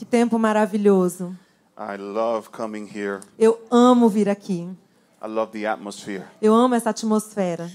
[0.00, 1.36] Que tempo maravilhoso.
[1.76, 3.20] I love coming here.
[3.38, 4.66] Eu amo vir aqui.
[5.22, 6.24] I love the atmosphere.
[6.40, 7.70] Eu amo essa atmosfera.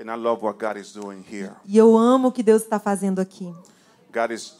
[0.00, 1.52] And I love what God is doing here.
[1.66, 3.54] E eu amo o que Deus está fazendo aqui.
[4.10, 4.54] God is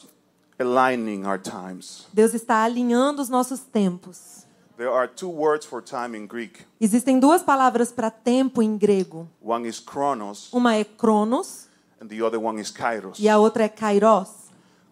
[0.58, 2.06] aligning our times.
[2.12, 4.44] Deus está alinhando os nossos tempos.
[4.76, 6.66] There are two words for time in Greek.
[6.78, 9.26] Existem duas palavras para tempo em grego.
[9.42, 11.68] One is chronos Uma é cronos
[12.02, 13.18] and the other one is kairos.
[13.18, 14.47] e a outra é kairos.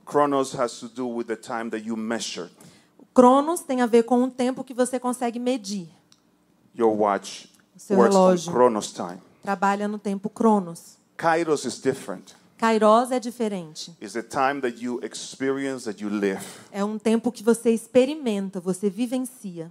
[0.06, 2.48] Chronos has to do with the time that you measure.
[3.12, 5.88] Cronos tem a ver com o tempo que você consegue medir.
[6.74, 8.52] Your watch seu works on relógio.
[8.52, 9.20] chronos time.
[9.42, 10.96] Trabalha no tempo cronos.
[11.16, 12.34] Kairos is different.
[12.58, 13.96] Kairos é diferente.
[14.00, 16.40] It's the time that you experience, that you live.
[16.70, 19.70] É um tempo que você experimenta, você vivencia.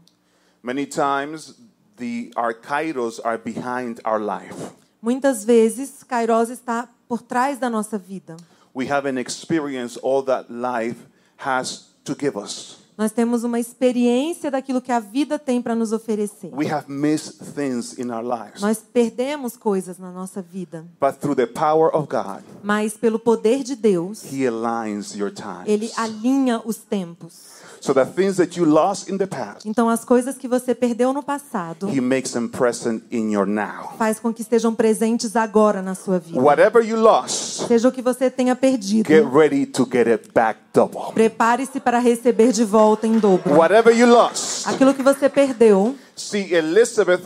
[0.61, 1.55] Many times
[1.97, 4.73] the our kairos are behind our life.
[5.02, 8.36] Muitas vezes, Kairos está por trás da nossa vida.
[8.76, 10.98] We haven't experienced all that life
[11.38, 12.78] has to give us.
[12.98, 16.50] Nós temos uma experiência daquilo que a vida tem para nos oferecer.
[16.54, 18.62] We have missed things in our lives.
[18.62, 23.64] Nós perdemos coisas na nossa vida, But through the power of God, mas pelo poder
[23.64, 25.67] de Deus, He aligns your times.
[25.67, 27.55] ele alinha os tempos.
[27.86, 31.14] So the things that you lost in the past, Então as coisas que você perdeu
[31.14, 33.94] no passado He makes them present in your now.
[33.95, 36.39] faz com que estejam presentes agora na sua vida.
[36.42, 40.59] Whatever you lost, Seja o que você tenha perdido, get ready to get it back
[40.73, 41.14] double.
[41.14, 43.53] prepare-se para receber de volta em dobro.
[43.53, 44.66] Whatever you lost.
[44.67, 47.22] Aquilo que você perdeu, See, Elizabeth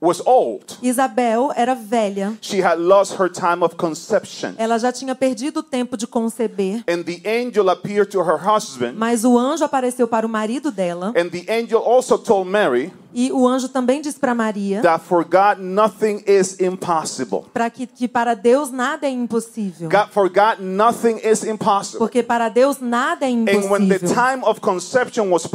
[0.00, 0.78] was old.
[0.82, 2.36] Isabel era velha.
[2.40, 4.54] She had lost her time of conception.
[4.56, 6.84] Ela já tinha perdido o tempo de conceber.
[6.88, 8.94] And the angel appeared to her husband.
[8.96, 11.12] Mas o anjo apareceu para o marido dela.
[11.16, 15.24] And the angel also told Mary E o anjo também disse para Maria that for
[15.24, 17.44] God nothing is impossible.
[17.52, 19.88] para que, que para Deus nada é impossível.
[19.88, 21.98] God, for God nothing is impossible.
[21.98, 24.14] Porque para Deus nada é And when the impossível.
[24.14, 25.48] time of conception was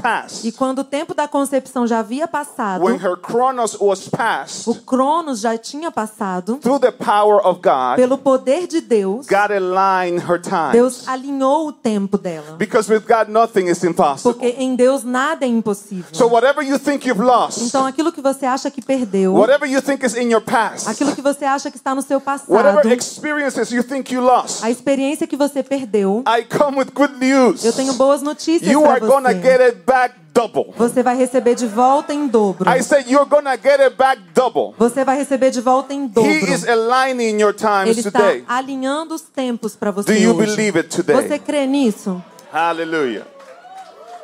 [0.43, 4.75] E quando o tempo da concepção já havia passado, when her chronos was passed, o
[4.75, 10.23] Cronos já tinha passado, through the power of God, pelo poder de Deus, God aligned
[10.29, 10.39] her
[10.71, 12.55] Deus alinhou o tempo dela.
[12.57, 14.33] Because with God nothing is impossible.
[14.33, 16.13] Porque em Deus nada é impossível.
[16.13, 19.81] So whatever you think you've lost, Então aquilo que você acha que perdeu, whatever you
[19.81, 22.85] think is in your past, aquilo que você acha que está no seu passado, whatever
[22.91, 27.63] experiences you think you lost, a experiência que você perdeu, I come with good news.
[27.63, 29.41] eu tenho boas notícias You para are gonna você.
[29.41, 30.73] get it back double.
[30.77, 32.69] Você vai receber de volta em dobro.
[32.69, 34.73] I said you're gonna get it back double.
[34.79, 36.29] Você vai receber de volta em dobro.
[36.31, 38.43] He is aligning your times Ele está today.
[38.47, 40.55] alinhando os tempos para você Do you hoje.
[40.55, 41.15] believe it today?
[41.15, 42.21] Você crê nisso?
[42.51, 43.27] Hallelujah.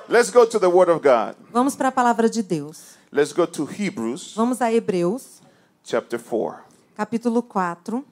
[0.07, 1.35] Let's go to the Word of God.
[1.53, 2.97] Vamos para a palavra de Deus.
[3.11, 5.41] Let's go to Hebrews Vamos a Hebreus,
[5.83, 6.63] chapter 4.
[6.95, 8.03] capítulo 4.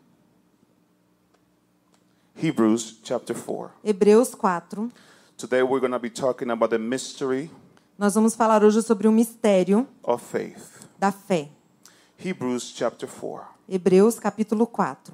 [2.36, 3.72] Hebrews chapter 4.
[3.84, 4.90] Hebreus 4.
[5.38, 7.50] Today we're going to be talking about the mystery
[7.98, 10.88] Nós vamos falar hoje sobre o mistério of faith.
[11.00, 11.50] da fé.
[12.18, 13.46] Hebrews chapter 4.
[13.70, 15.14] Hebreus, capítulo 4.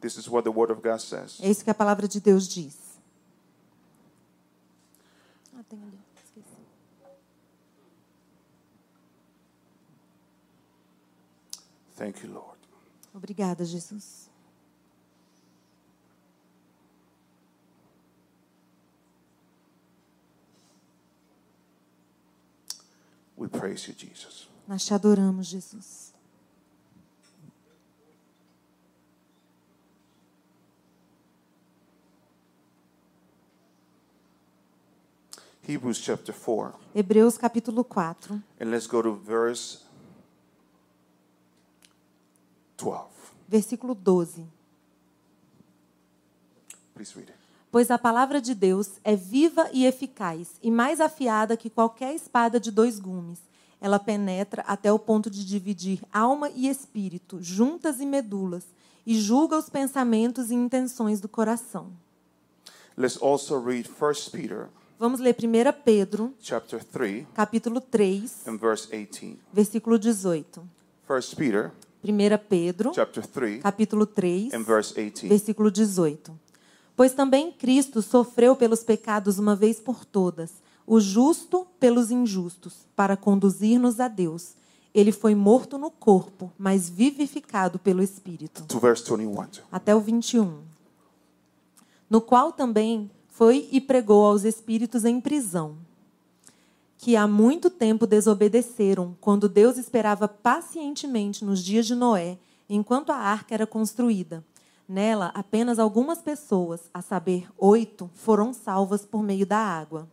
[0.00, 1.38] This is what the Word of God says.
[1.40, 2.74] É isso que a palavra de Deus diz.
[5.56, 5.98] Ah, tem ali.
[6.16, 6.56] Esqueci.
[12.04, 12.58] Thank you, Lord.
[13.14, 14.28] Obrigada, Jesus.
[23.34, 24.46] We praise you, Jesus.
[24.68, 26.12] Nós te adoramos, Jesus.
[35.62, 36.74] Hebrews chapter 4.
[36.94, 38.42] Hebreus, capítulo 4.
[38.60, 39.84] And let's go to verse
[42.76, 43.04] 12.
[43.48, 44.46] Versículo 12.
[46.94, 47.44] Please read it.
[47.70, 52.60] Pois a palavra de Deus é viva e eficaz, e mais afiada que qualquer espada
[52.60, 53.40] de dois gumes.
[53.80, 58.64] Ela penetra até o ponto de dividir alma e espírito, juntas e medulas,
[59.04, 61.92] e julga os pensamentos e intenções do coração.
[62.96, 68.88] Let's also read 1 Peter Vamos ler 1 Pedro, chapter 3 capítulo 3, and verse
[68.88, 69.36] 18.
[69.52, 70.60] versículo 18.
[70.60, 71.72] 1 Peter
[72.04, 75.26] 1 Pedro, chapter 3 capítulo 3, and verse 18.
[75.26, 76.38] versículo 18.
[76.94, 80.52] Pois também Cristo sofreu pelos pecados uma vez por todas,
[80.86, 84.54] o justo pelos injustos, para conduzir-nos a Deus.
[84.94, 88.64] Ele foi morto no corpo, mas vivificado pelo Espírito.
[88.66, 89.46] To verse 21.
[89.72, 90.58] Até o 21.
[92.08, 95.76] No qual também foi e pregou aos espíritos em prisão,
[97.04, 103.16] que há muito tempo desobedeceram, quando Deus esperava pacientemente nos dias de Noé, enquanto a
[103.16, 104.42] arca era construída.
[104.88, 110.08] Nela, apenas algumas pessoas, a saber, oito, foram salvas por meio da água.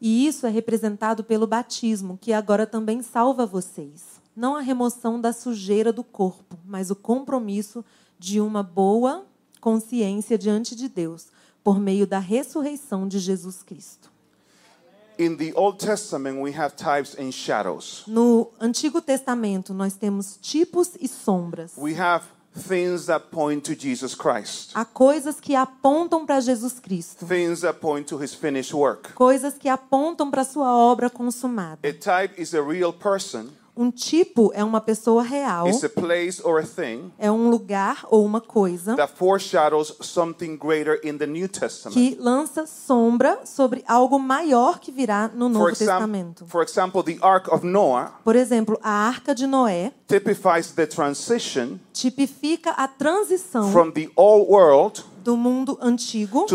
[0.00, 4.20] E isso é representado pelo batismo, que agora também salva vocês.
[4.34, 7.84] Não a remoção da sujeira do corpo, mas o compromisso
[8.18, 9.24] de uma boa
[9.60, 11.28] consciência diante de Deus,
[11.62, 14.13] por meio da ressurreição de Jesus Cristo.
[15.18, 18.02] In the Old Testament, we have types and shadows.
[18.06, 21.72] No Antigo Testamento, nós temos tipos e sombras.
[21.76, 22.24] We have
[22.68, 27.80] things that point to Jesus Christ, Há coisas que apontam para Jesus Cristo, things that
[27.80, 29.12] point to his finished work.
[29.14, 31.78] coisas que apontam para sua obra consumada.
[31.82, 36.40] A type is a real person, Um tipo é uma pessoa real, it's a place
[36.44, 41.26] or a thing é um lugar ou uma coisa that foreshadows something greater in the
[41.26, 41.94] New Testament.
[41.94, 46.46] que lança sombra sobre algo maior que virá no For, Novo exam- Testamento.
[46.46, 51.80] for example, the Ark of Noah Por exemplo, a Arca de Noé typifies the transition
[51.92, 56.46] tipifica a transição from the old world do mundo antigo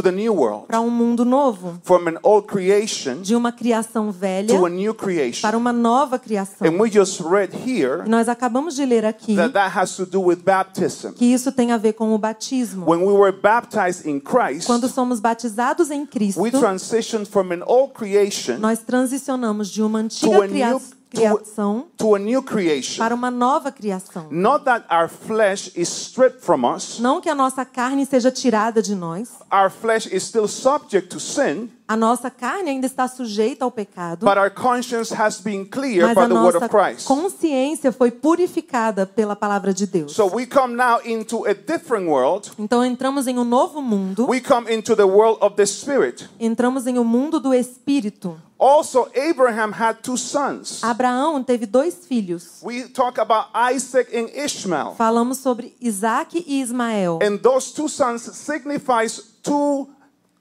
[0.67, 4.93] para um mundo novo, from an old creation de uma criação velha to a new
[4.93, 5.41] creation.
[5.41, 6.67] para uma nova criação.
[6.67, 10.05] And we just read here E nós acabamos de ler aqui that that has to
[10.05, 11.09] do with baptism.
[11.13, 12.85] que isso tem a ver com o batismo.
[12.89, 17.63] When we were baptized in Christ, Quando somos batizados em Cristo, we transitioned from an
[17.65, 22.97] old creation nós transicionamos de uma antiga a cria- new criação to, a new creation.
[22.97, 24.27] para uma nova criação.
[24.29, 26.99] Not that our flesh is stripped from us.
[26.99, 29.29] Não que a nossa carne seja tirada de nós.
[29.51, 34.23] Our flesh is still subject to sin, A nossa carne ainda está sujeita ao pecado.
[34.23, 37.07] but our conscience has been cleared by the word of Christ.
[37.07, 40.11] consciência foi purificada pela palavra de Deus.
[40.13, 42.51] So we come now into a different world.
[42.59, 44.27] Então entramos em um novo mundo.
[44.29, 46.29] We come into the world of the spirit.
[46.39, 48.39] Entramos em um mundo do espírito.
[48.59, 50.83] Also, Abraham had two sons.
[50.83, 52.59] Abraão teve dois filhos.
[52.61, 54.95] We talk about Isaac and Ishmael.
[54.97, 57.19] Falamos sobre Isaac e Ismael.
[57.23, 59.89] And those two sons signifies two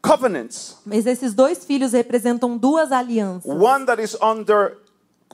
[0.02, 0.76] covenants.
[0.84, 3.50] Mas esses dois filhos representam duas alianças.
[3.50, 4.76] One that is under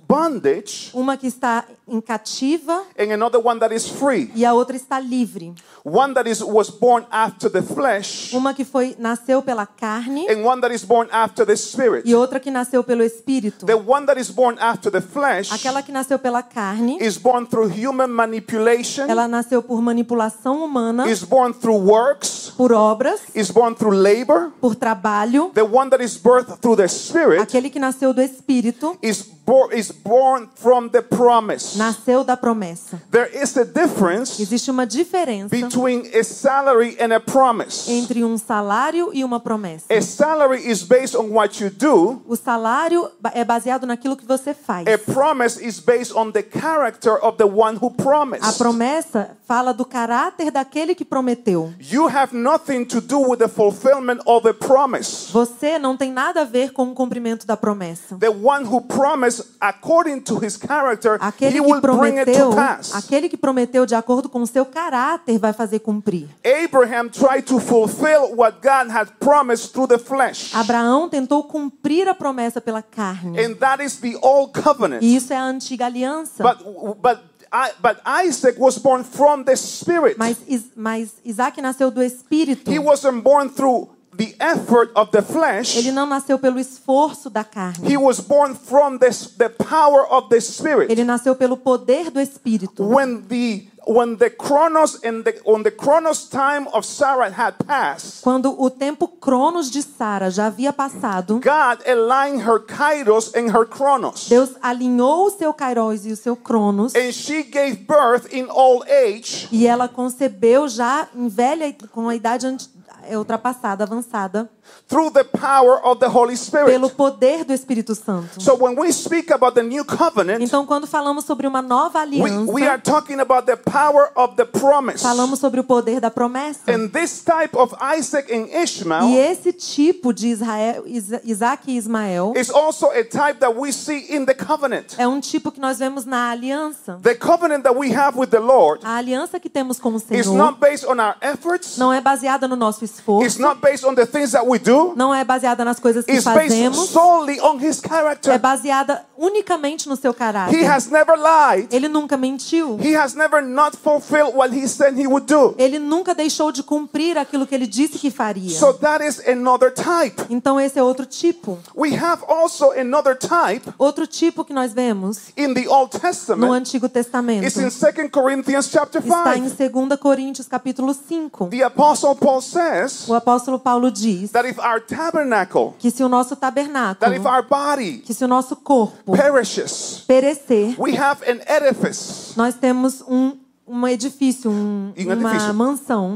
[0.06, 4.30] bondage Uma que está em cativa and another one that is free.
[4.34, 5.52] e a outra está livre.
[5.84, 10.44] One that is was born after the flesh Uma que foi nasceu pela carne and
[10.46, 12.08] one that is born after the spirit.
[12.08, 13.66] e outra que nasceu pelo espírito.
[13.66, 17.46] The one that is born after the flesh Aquela que nasceu pela carne, is born
[17.46, 23.50] through human manipulation, ela nasceu por manipulação humana, is born through works, por obras, is
[23.50, 24.52] born through labor.
[24.60, 25.50] por trabalho.
[25.54, 29.70] The one that is birthed through the spirit Aquele que nasceu do espírito is, bo-
[29.72, 31.76] is born from the promise.
[31.78, 33.00] nasceu da promessa.
[33.10, 37.90] There is a difference Existe uma diferença between a salary and a promise.
[37.90, 39.86] entre um salário e uma promessa.
[39.92, 42.22] A salary is based on what you do.
[42.26, 44.86] O salário é baseado naquilo que você faz.
[44.86, 48.58] A promise is based on the character of the one who A promised.
[48.58, 51.72] promessa fala do caráter daquele que prometeu.
[51.80, 55.30] You have nothing to do with the fulfillment of a promise.
[55.32, 58.16] Você não tem nada a ver com o cumprimento da promessa.
[58.18, 62.94] The one who promised according to his character, Aquele he will bring it to pass.
[62.94, 66.28] aquele que prometeu de acordo com o seu caráter vai fazer cumprir.
[66.44, 70.54] Abraham tried to fulfill what God had promised through the flesh.
[70.54, 73.38] Abraão tentou cumprir a promessa pela carne.
[73.38, 75.02] And that is the old covenant.
[75.02, 76.42] E isso é a antiga aliança.
[76.42, 76.58] But
[77.00, 77.20] but
[77.56, 80.16] I, but Isaac was born from the spirit.
[80.18, 80.38] Mas,
[80.74, 82.68] mas Isaac nasceu do espírito.
[82.68, 85.76] He wasn't born through the effort of the flesh.
[85.76, 87.86] Ele não nasceu pelo esforço da carne.
[87.92, 90.90] He was born from the power of the spirit.
[90.90, 92.84] Ele nasceu pelo poder do espírito.
[92.84, 98.22] When the when the chronos and the on the chronos time of Sarah had passed,
[98.22, 103.66] Quando o tempo cronos de Sara já havia passado, God aligned her kairos and her
[103.68, 104.26] chronos.
[104.30, 108.86] Deus alinhou o seu kairos e o seu cronos And she gave birth in old
[108.90, 112.70] age e ela concebeu já em velha com a idade anti-
[113.08, 114.48] é, ultrapassada, avançada,
[114.88, 116.66] through the power of the Holy Spirit.
[116.70, 118.40] pelo poder do Espírito Santo.
[118.42, 122.02] So when we speak about the new covenant, Então, quando falamos sobre uma nova we,
[122.20, 125.02] aliança, we are talking about the power of the promise.
[125.02, 126.60] falamos sobre o poder da promessa.
[126.72, 131.76] And this type of Isaac and E Ishmael esse tipo de Israel, Isa- Isaac e
[131.76, 134.94] Ismael is also a type that we see in the covenant.
[134.98, 136.98] é um tipo que nós vemos na aliança.
[137.02, 140.02] The covenant that we have with the Lord A aliança que temos com o is
[140.04, 143.84] Senhor not based on our efforts, não é baseada no nosso It's esforço, not based
[143.84, 144.94] on the things that we do.
[144.96, 147.80] não é baseada nas coisas que It's based fazemos, solely on His
[148.28, 150.70] é baseada unicamente no seu He caráter.
[150.70, 151.72] has never lied.
[151.72, 152.78] Ele nunca mentiu.
[152.80, 155.54] He has never not fulfilled what He said He would do.
[155.58, 158.58] Ele nunca deixou de cumprir aquilo que ele disse que faria.
[158.58, 160.22] So that is another type.
[160.30, 161.58] Então esse é outro tipo.
[161.76, 166.52] We have also another type Outro tipo que nós vemos in the Old no Testament.
[166.52, 169.86] Antigo Testamento It's in 2 Corinthians chapter está em 5.
[169.86, 171.48] 2 Coríntios capítulo 5.
[171.50, 176.08] The Apostle Paul says O apóstolo Paulo diz that if our tabernacle, que se o
[176.08, 181.22] nosso that if tabernáculo, our body que se o nosso corpo perishes, perecer, we have
[181.28, 183.36] an edifice, nós temos um,
[183.66, 185.54] um edifício, um, Um uma edifício.
[185.54, 186.14] mansão,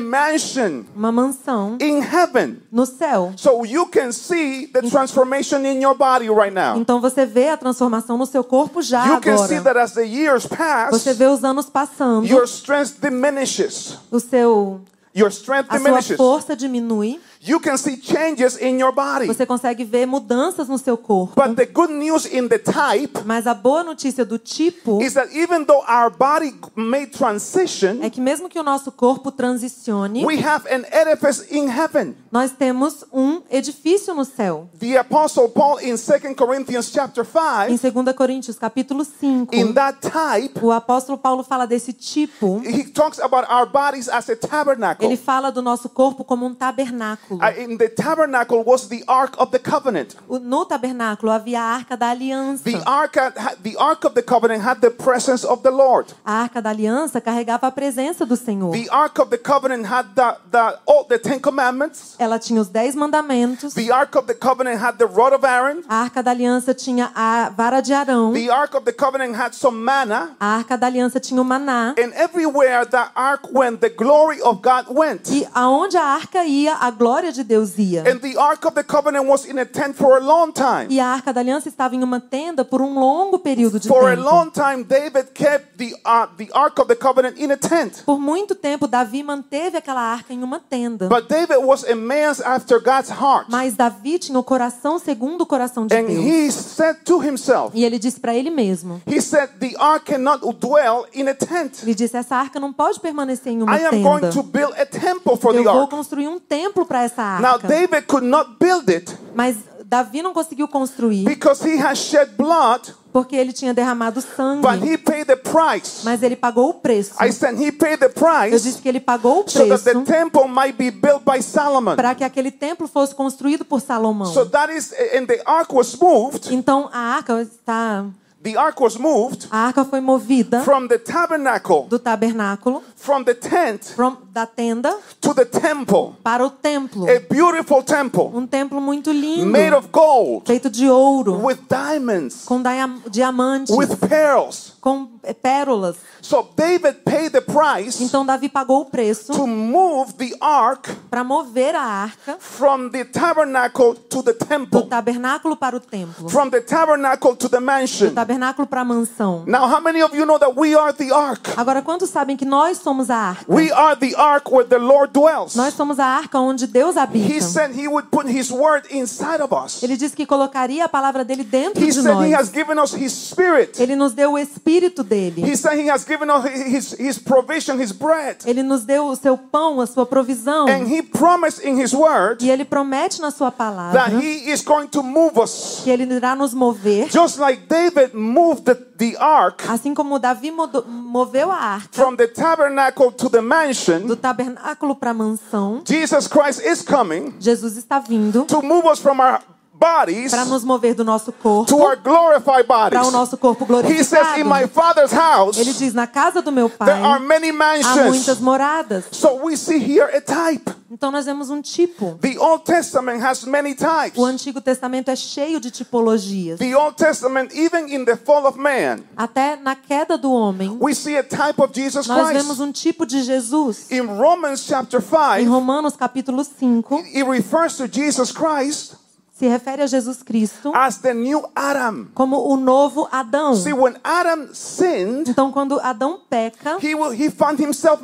[0.00, 2.58] mansion uma mansão in heaven.
[2.70, 3.32] no céu.
[3.36, 6.76] So you can see the transformation in your body right now.
[6.78, 9.74] Então você vê a transformação no seu corpo já You can see agora.
[9.74, 13.98] that as the years pass, Você vê os anos passando, your strength diminishes.
[14.10, 14.80] o seu
[15.14, 19.26] Your strength a sua força diminui, You can see changes in your body.
[19.26, 21.34] você consegue ver mudanças no seu corpo.
[21.34, 25.34] But the good news in the type Mas a boa notícia do tipo is that
[25.34, 30.38] even though our body may transition, é que mesmo que o nosso corpo transicione, we
[30.40, 32.14] have an edifice in heaven.
[32.30, 34.68] nós temos um edifício no céu.
[34.78, 37.26] The apostle Paul in 2 Corinthians chapter
[37.68, 42.62] Em 5, 2 Coríntios capítulo 5, in that type, o apóstolo Paulo fala desse tipo.
[42.64, 45.04] he talks about our bodies as a tabernacle.
[45.04, 47.31] Ele fala do nosso corpo como um tabernáculo.
[47.40, 50.16] Uh, in the tabernacle was the ark of the covenant.
[50.28, 52.64] No tabernáculo havia a arca da aliança.
[52.64, 56.12] The ark, had- the ark of the covenant had the presence of the Lord.
[56.24, 58.72] A arca da aliança carregava a presença do Senhor.
[58.72, 62.16] The ark of the covenant had the the all the Ten Commandments.
[62.18, 63.74] Ela tinha os dez mandamentos.
[63.74, 65.82] The ark of the covenant had the rod of Aaron.
[65.88, 68.32] A arca da aliança tinha a vara de Arão.
[68.32, 70.34] The ark of the covenant had some manna.
[70.40, 71.94] A arca da aliança tinha o maná.
[71.98, 75.28] And everywhere that ark went, the glory of God went.
[75.30, 78.00] E aonde a arca ia, a glória de Deus ia.
[78.10, 80.86] And the ark of the covenant was in a tent for a long time.
[80.88, 84.10] E a arca da aliança estava em uma tenda por um longo período de For
[84.10, 84.22] a tempo.
[84.28, 88.02] long time, David kept the uh, the ark of the covenant in a tent.
[88.06, 91.08] Por muito tempo, Davi manteve aquela arca em uma tenda.
[91.08, 93.46] But David was a man after God's heart.
[93.50, 96.24] Mas Davi tinha o coração segundo o coração de And Deus.
[96.24, 99.02] he said to himself, E ele disse para ele mesmo.
[99.06, 101.82] he said, the ark cannot dwell in a tent.
[101.82, 104.30] Ele disse: essa arca não pode permanecer em uma I am going tenda.
[104.32, 105.90] to build a temple for Eu the vou ark.
[105.90, 107.68] construir um templo para essa Now arca.
[107.68, 112.94] David could not build it Mas Davi não conseguiu construir because he has shed blood,
[113.12, 114.62] porque ele tinha derramado sangue.
[114.62, 116.00] but he paid the price.
[116.02, 117.12] Mas ele pagou o preço.
[117.22, 119.90] I said he paid the Eu price disse que ele pagou o so that the
[119.92, 121.94] preço temple might be built by Solomon.
[121.94, 124.32] para que aquele templo fosse construído por Salomão.
[124.32, 126.50] So that is, and the ark was moved.
[126.54, 128.06] Então a arca está,
[128.42, 133.34] The ark was moved a arca foi movida from the tabernacle, do tabernáculo, from the
[133.34, 136.14] tent from- da tenda to the temple.
[136.22, 137.06] para o templo.
[137.06, 142.44] A beautiful temple Um templo muito lindo, made of gold, feito de ouro, with diamonds,
[142.46, 144.72] com dia- diamantes, with pearls.
[144.80, 145.96] com eh, pérolas.
[146.22, 151.22] So David paid the price Então Davi pagou o preço to move the ark para
[151.22, 156.48] mover a arca from the tabernacle to the do temple, tabernáculo para o templo, from
[156.48, 158.10] the tabernacle to the do mansion.
[158.14, 159.44] tabernáculo para a mansão.
[159.46, 161.50] Now, how many of you know that we are the ark?
[161.56, 163.44] Agora, quantos sabem que nós somos a arca?
[163.48, 165.54] We are the ark where the Lord dwells.
[165.56, 167.40] Nós somos a arca onde Deus He habita.
[167.42, 169.82] said he would put his word inside of us.
[169.82, 172.52] Ele disse que colocaria a palavra dele dentro He de said he has nós.
[172.52, 173.80] given us his spirit.
[173.80, 175.42] Ele nos deu o espírito dele.
[175.42, 178.38] He said he has given us his, his provision, his bread.
[178.46, 180.66] Ele nos deu o seu pão, a sua provisão.
[180.68, 184.62] And he promised in his word E ele promete na sua that palavra he is
[184.62, 185.80] going to move us.
[185.82, 190.50] que ele irá nos mover, Just like David moved the, the ark assim como Davi
[190.50, 195.82] moveu a arca from the tabernacle to the do mansion, tabernáculo para a mansão.
[195.86, 199.40] Jesus Christ is coming Jesus está vindo to move us from our
[199.82, 203.12] bodies para nos mover do nosso corpo to our glorified para o bodies.
[203.12, 204.68] nosso corpo He says, In my glorificado.
[204.68, 208.40] Father's house, Ele diz: na casa do meu there are pai many há muitas mansions.
[208.40, 209.04] moradas.
[209.10, 210.70] So we see here a type.
[210.90, 212.18] Então nós vemos um tipo.
[212.20, 214.16] The Old Testament has many types.
[214.16, 216.58] O Antigo Testamento é cheio de tipologias.
[216.58, 220.94] The Old Testament, even in the fall of man, Até na queda do homem, we
[220.94, 222.60] see a type of Jesus nós vemos Christ.
[222.60, 223.90] um tipo de Jesus.
[223.90, 229.01] In Romans chapter Em 5, Romanos capítulo 5, it refers to Jesus Christ
[229.42, 232.06] se refere a Jesus Cristo as the new Adam.
[232.14, 233.56] como o novo Adão.
[233.56, 236.92] See, when Adam sinned, Então, quando Adão peca, he,
[237.24, 237.28] he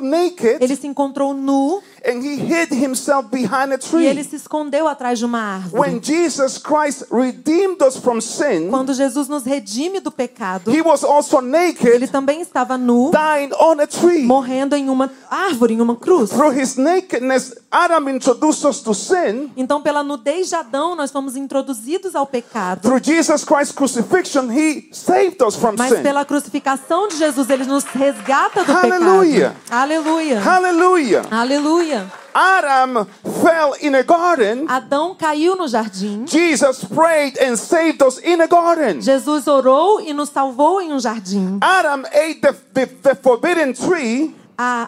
[0.01, 4.23] naked ele se encontrou nu and he hid himself behind a E ele tree.
[4.23, 5.79] se escondeu atrás de uma árvore.
[5.81, 11.03] When Jesus Christ redeemed us from sin, Quando Jesus nos redime do pecado, he was
[11.03, 14.23] also ele naked, também estava nu, dying on a tree.
[14.23, 16.29] morrendo em uma árvore, em uma cruz.
[16.31, 19.51] Through his nakedness, Adam introduced us to sin.
[19.55, 22.81] Então, pela nudez de Adão, nós fomos introduzidos ao pecado.
[22.81, 26.01] Through Jesus Christ's crucifixion, he saved us from Mas sin.
[26.03, 29.55] pela crucificação de Jesus, ele nos resgata do Hallelujah.
[29.63, 29.79] pecado.
[29.81, 30.39] Aleluia.
[30.39, 31.21] Hallelujah.
[31.31, 31.98] Aleluia.
[32.33, 33.07] Adam
[33.41, 34.65] fell in a garden.
[34.67, 36.25] Adão caiu no jardim.
[36.27, 39.01] Jesus prayed and saved us in a garden.
[39.01, 41.57] Jesus orou e nos salvou em um jardim.
[41.61, 44.35] Adam ate the, the, the forbidden tree.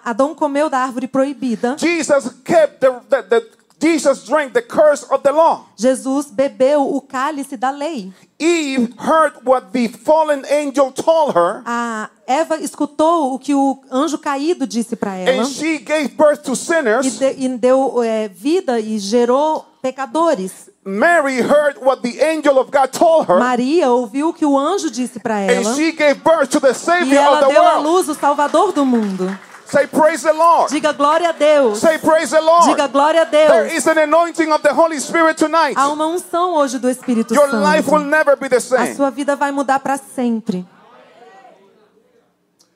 [0.03, 1.77] Adão comeu da árvore proibida.
[1.79, 5.65] Jesus kept the, the, the Jesus drank the curse of the law.
[5.75, 8.13] Jesus bebeu o cálice da lei.
[8.39, 14.17] Eve heard what the fallen angel told her, A Eva escutou o que o anjo
[14.17, 17.17] caído disse para ela and she gave birth to e, sinners.
[17.19, 20.69] de- e deu é, vida e gerou pecadores.
[20.83, 24.89] Mary heard what the angel of God told her, Maria ouviu o que o anjo
[24.89, 27.63] disse para and ela she gave birth to the e Savior ela of the deu
[27.67, 29.29] à luz o Salvador do mundo.
[29.71, 30.69] Say praise the Lord.
[30.69, 31.79] Diga glória a Deus.
[31.79, 32.65] Say praise the Lord.
[32.65, 33.73] Diga glória a There Deus.
[33.77, 35.77] is an anointing of the Holy Spirit tonight.
[35.77, 38.09] Há uma unção hoje do Espírito Your life will Santo.
[38.09, 38.95] never be the A same.
[38.95, 40.65] sua vida vai mudar para sempre.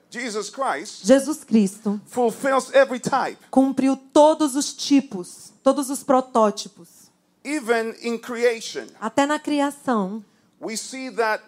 [0.10, 6.88] Jesus Christ Jesus Cristo fulfills every type, cumpriu todos os tipos, todos os protótipos.
[7.44, 8.86] even in creation.
[9.02, 10.24] Até na criação,
[10.62, 11.44] We see that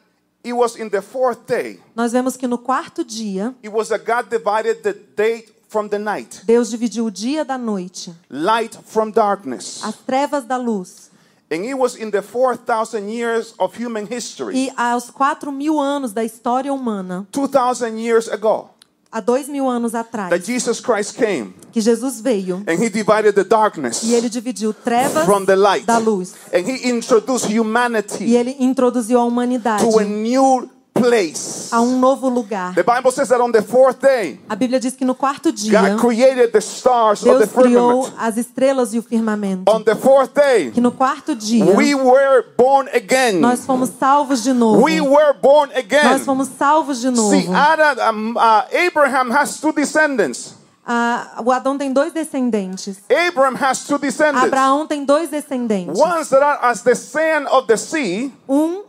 [0.47, 1.79] it was in the fourth day.
[1.95, 5.99] nós vemos que no quarto dia, It was that God divided the day from the
[5.99, 9.83] night, Deus dividiu o dia da noite, light from darkness.
[9.83, 11.09] as trevas da luz.
[11.49, 16.11] And it was in the 4,000 years of human history, E aos quatro mil anos
[16.13, 18.69] da história humana, 2,000 years ago,
[19.11, 23.33] há dois mil anos that atrás, Jesus Christ came que Jesus veio and he divided
[23.33, 25.85] the darkness e ele dividiu trevas from the light.
[25.85, 26.33] da luz.
[26.53, 31.69] And he introduced E humanity ele introduziu a humanidade to a new place.
[31.71, 32.73] a um novo lugar.
[32.75, 35.71] The Bible says that on the fourth day, A Bíblia diz que no quarto dia,
[35.81, 38.13] God created the stars of the Deus criou firmament.
[38.17, 39.71] as estrelas e o firmamento.
[39.71, 43.39] On the fourth day, Que no quarto dia, we were born again.
[43.39, 44.83] nós fomos salvos de novo.
[44.83, 46.19] We were born Nós again.
[46.25, 47.31] fomos salvos de novo.
[47.31, 50.55] See, Adam, uh, Abraham has two descendants.
[50.89, 52.99] Ah, o Adão tem dois descendentes.
[53.09, 54.45] Abraham has two descendants.
[54.47, 55.99] Abraão tem dois descendentes.
[55.99, 58.83] Ones that are as the sand of the sea, Um,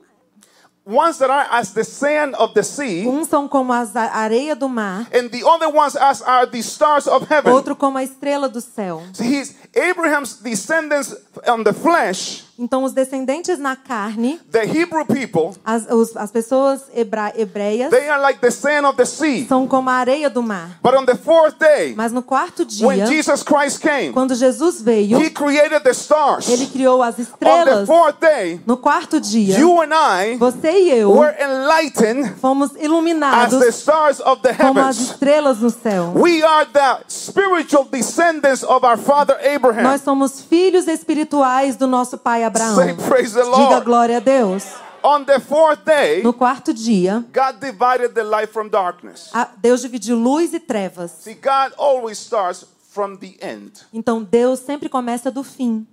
[0.88, 5.06] ones that are as the sand of the sea, são como a areia do mar,
[5.12, 7.52] and the other ones as are the stars of heaven.
[7.52, 9.02] outro como a estrela do céu.
[9.12, 11.14] See, he's Abraham's descendants
[11.46, 16.82] on the flesh, Então, os descendentes na carne, the Hebrew people, as, os- as pessoas
[16.92, 19.46] hebra, hebreias, they are like the sand of the sea.
[19.46, 20.78] são como a areia do mar.
[20.82, 24.82] But on the fourth day, Mas no quarto when dia, Jesus Christ came, quando Jesus
[24.82, 26.48] veio, he created the stars.
[26.48, 27.86] ele criou as On the estrelas.
[27.86, 32.82] fourth day, No quarto dia, you and I você e eu were enlightened fomos as
[32.82, 35.10] iluminados the stars of the como as heavens.
[35.12, 36.12] estrelas no céu.
[36.16, 39.82] We are the spiritual descendants of our father Abraham.
[39.84, 42.47] Nós somos filhos espirituais do nosso pai Abraão.
[42.56, 43.84] Say praise the Diga Lord.
[43.84, 44.64] glória a Deus.
[45.02, 49.30] On the fourth day, No quarto dia, God divided the light from darkness.
[49.62, 51.12] Deus dividiu luz e trevas.
[51.20, 53.72] See, God always starts from the end.
[53.92, 55.86] Então Deus sempre começa do fim.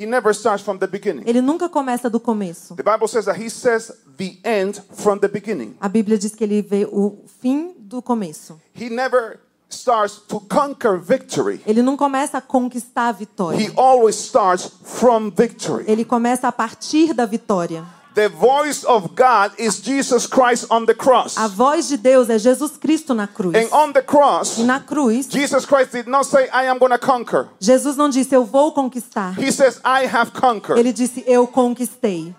[0.00, 1.24] He never starts from the beginning.
[1.26, 2.74] Ele nunca começa do começo.
[2.76, 5.76] The Bible says that He says the end from the beginning.
[5.80, 8.60] A Bíblia diz que ele vê o fim do começo.
[8.74, 11.60] He never starts to conquer victory.
[11.66, 13.58] Ele não começa a conquistar a vitória.
[13.58, 15.84] He always starts from victory.
[15.86, 17.84] Ele começa a partir da vitória.
[18.14, 21.36] The voice of God is Jesus Christ on the cross.
[21.36, 23.54] A voz de Deus é Jesus Cristo na cruz.
[23.54, 26.90] And on the cross, E na cruz, Jesus Christ did not say, I am going
[26.90, 27.46] to conquer.
[27.60, 29.38] Jesus não disse eu vou conquistar.
[29.38, 30.80] He says, I have conquered.
[30.80, 32.34] Ele disse eu conquistei.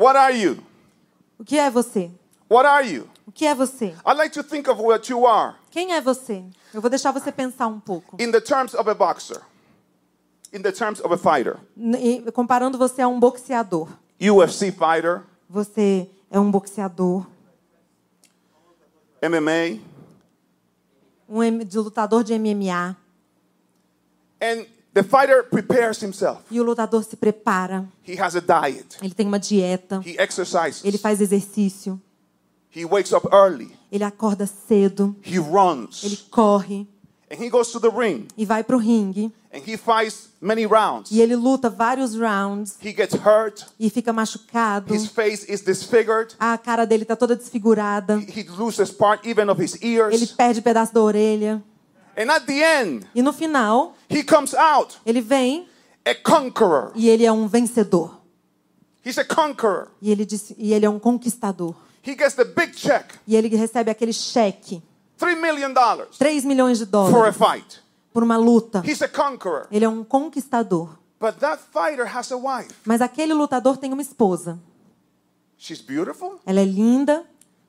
[0.00, 0.56] What are you?
[1.38, 2.10] O que é você?
[2.48, 3.06] What are you?
[3.26, 3.94] O que é você?
[4.06, 6.42] I'd like to think of what you are Quem é você?
[6.72, 8.16] Eu vou deixar você pensar um pouco.
[8.18, 9.42] in the terms of a boxer,
[10.54, 11.58] in the terms of a fighter,
[12.32, 13.88] Comparando você a um boxeador.
[14.20, 17.26] UFC fighter, Você é um boxeador,
[19.22, 19.80] MMA,
[21.28, 22.96] um de lutador de MMA.
[24.40, 26.40] and the fighter prepares himself.
[26.50, 27.86] E o lutador se prepara.
[28.06, 28.96] He has a diet.
[29.02, 30.00] Ele tem uma dieta.
[30.04, 30.84] He exercises.
[30.84, 32.00] Ele faz exercício.
[32.74, 33.70] He wakes up early.
[33.90, 35.16] Ele acorda cedo.
[35.24, 36.04] He runs.
[36.04, 36.86] Ele corre.
[37.32, 39.32] And he goes to the ring e vai para o ringue.
[39.52, 41.10] and he fights many rounds.
[41.12, 43.66] E ele luta vários rounds He gets hurt.
[43.78, 44.92] e fica machucado.
[44.92, 46.34] His face is disfigured.
[46.40, 48.18] A cara dele tá toda desfigurada.
[48.18, 50.32] He loses part even of his Ele ears.
[50.32, 51.62] perde pedaço da orelha.
[52.20, 55.66] And at the end, E no final, he comes out ele vem
[56.04, 56.92] a conqueror.
[56.94, 58.18] e ele é um vencedor.
[59.04, 59.88] He's a conqueror.
[60.02, 61.74] E ele, disse, e ele é um conquistador.
[62.06, 64.82] He gets the big check, E ele recebe aquele cheque,
[65.18, 65.72] $3 million
[66.18, 67.80] 3 milhões de for a dólares, fight.
[68.12, 68.82] por uma luta.
[68.84, 69.66] He's a conqueror.
[69.70, 70.98] Ele é um conquistador.
[71.18, 72.74] But that fighter has a wife.
[72.84, 74.58] Mas aquele lutador tem uma esposa.
[75.58, 76.40] She's beautiful.
[76.46, 77.24] Ela é linda,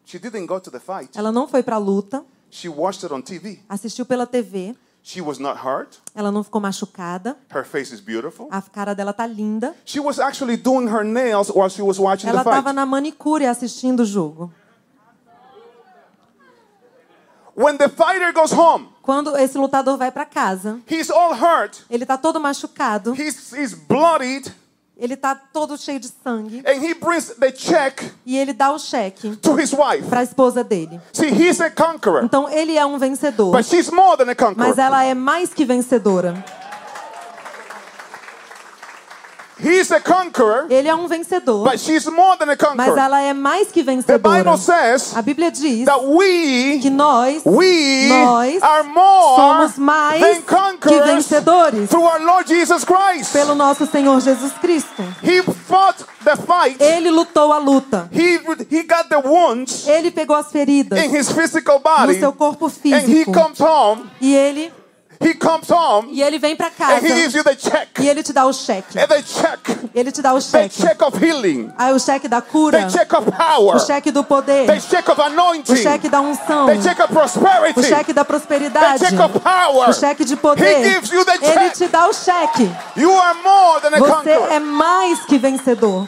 [0.06, 1.18] She didn't go to the fight.
[1.18, 3.60] ela não foi para a luta, She watched it on TV.
[3.70, 5.98] assistiu pela TV, She was not hurt.
[6.14, 8.48] ela não ficou machucada, Her face is beautiful.
[8.52, 9.74] a cara dela tá linda.
[9.86, 12.58] She was actually doing her nails while she was watching Ela the fight.
[12.60, 14.52] estava na manicure assistindo o jogo.
[17.56, 21.84] When the fighter goes home, Quando esse lutador vai para casa, he's all hurt.
[21.90, 24.52] ele tá todo machucado, He's, he's bloodied.
[25.02, 28.78] Ele tá todo cheio de sangue And he brings the check e ele dá o
[28.80, 30.08] cheque to his wife.
[30.08, 31.02] para a esposa dele.
[31.12, 32.24] See, he's a conqueror.
[32.24, 34.80] Então ele é um vencedor, But she's more than a mas conqueror.
[34.80, 36.44] ela é mais que vencedora.
[39.64, 42.98] He's a conqueror, Ele é um vencedor, but she's more than a mas conqueror.
[42.98, 44.38] ela é mais que The vencedora.
[44.44, 50.22] Bible says A Bíblia diz that we, que nós we nós are more somos mais
[50.22, 53.32] than que conquerors vencedores through our Lord Jesus Christ.
[53.34, 55.04] pelo nosso Senhor Jesus Cristo.
[55.24, 56.82] He fought the fight.
[56.82, 58.10] Ele lutou a luta.
[58.12, 62.20] He, he got the wounds Ele pegou as feridas in his physical no body.
[62.20, 63.32] seu corpo And he físico.
[63.34, 64.10] comes home.
[64.20, 64.72] E ele
[65.24, 66.10] He comes home.
[66.12, 67.90] e ele vem para casa he gives you the check.
[68.00, 68.94] e ele te dá o cheque.
[68.94, 69.90] Check.
[69.94, 70.82] Ele te dá o The cheque.
[70.82, 71.72] check of healing.
[71.78, 73.76] Aí o cheque da cura, The check of power.
[73.76, 77.80] o cheque do poder, The check of o cheque da unção, The check of prosperity.
[77.80, 79.90] o cheque da The prosperidade, check of power.
[79.90, 80.84] o cheque de He poder.
[80.84, 82.70] gives you the Ele te dá o cheque.
[82.96, 84.52] You are more than a Você conqueror.
[84.52, 86.08] é mais que vencedor.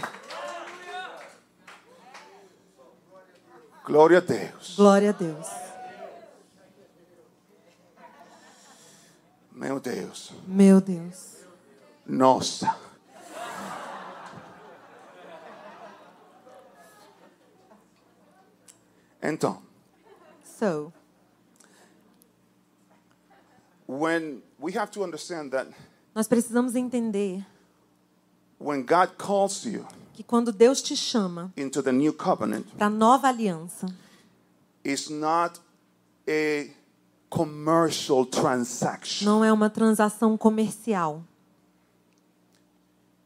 [3.85, 4.75] Glória a Deus.
[4.77, 5.62] Glória a Deus.
[9.55, 10.31] Meu Deus.
[10.47, 11.37] Meu Deus.
[12.05, 12.75] Nossa.
[19.21, 19.61] Então,
[20.59, 20.93] So,
[23.87, 25.67] when we have to understand that
[26.15, 27.45] nós precisamos entender
[28.59, 33.27] when God calls you que quando Deus te chama into the new covenant, para nova
[33.27, 33.87] aliança,
[34.85, 35.59] it's not
[36.27, 36.69] a
[37.33, 39.25] commercial transaction.
[39.25, 41.23] não é uma transação comercial.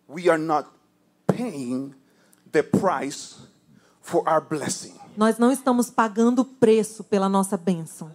[0.07, 0.69] We are not
[1.27, 1.93] paying
[2.49, 3.35] the price
[4.01, 4.95] for our blessing.
[5.17, 8.09] Nós não estamos pagando o preço pela nossa bênção.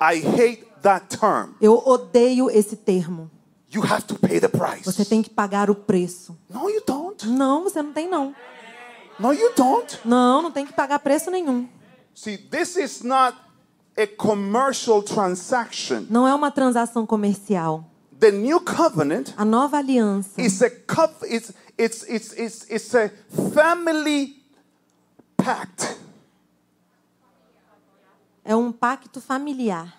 [0.00, 1.52] I hate that term.
[1.60, 3.30] Eu odeio esse termo.
[3.70, 4.84] You have to pay the price.
[4.84, 6.36] Você tem que pagar o preço.
[6.50, 7.28] No, you don't.
[7.28, 8.34] Não, você não tem não.
[9.20, 10.00] No, you don't.
[10.04, 11.68] Não, não tem que pagar preço nenhum.
[12.12, 13.36] See, this is not
[13.96, 16.06] a commercial transaction.
[16.10, 17.84] Não é uma transação comercial.
[18.18, 23.10] The new covenant A nova aliança is a cov- it's, it's, it's, it's, it's a
[23.52, 24.42] family
[25.36, 25.96] pact.
[28.44, 29.92] é um pacto familiar.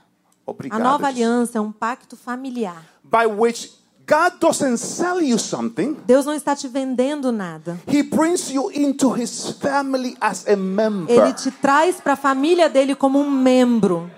[0.46, 0.82] A Obrigado.
[0.82, 2.82] nova aliança é um pacto familiar.
[3.04, 3.77] By which
[4.08, 5.98] God doesn't sell you something.
[6.06, 7.78] Deus não está te vendendo nada.
[7.86, 11.14] He brings you into his family as a member.
[11.14, 14.10] Ele te traz para a família dele como um membro.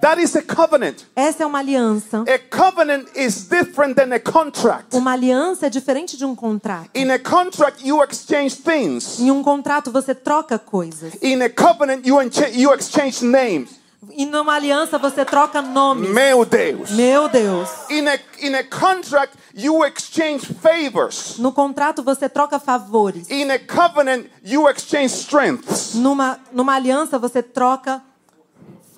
[0.00, 1.02] That is a covenant.
[1.14, 2.22] Essa é uma aliança.
[2.22, 4.96] A covenant is different than a contract.
[4.96, 6.88] Uma aliança é diferente de um contrato.
[6.94, 9.18] In a contract, you exchange things.
[9.18, 11.14] Em um contrato você troca coisas.
[11.20, 12.16] In a covenant, you,
[12.54, 13.77] you exchange names.
[14.12, 16.10] E numa aliança você troca nomes.
[16.10, 16.90] Meu Deus.
[16.92, 17.68] Meu Deus.
[17.90, 21.36] In a, in a contract, you exchange favors.
[21.38, 23.28] No contrato você troca favores.
[23.28, 25.94] In a covenant, you exchange strengths.
[25.94, 28.02] Numa, numa aliança você troca